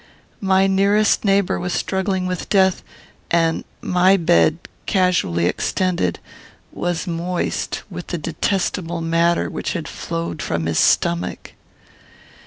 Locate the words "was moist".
6.71-7.83